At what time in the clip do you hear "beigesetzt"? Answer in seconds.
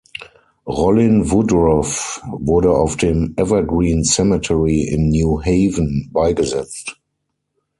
6.11-6.99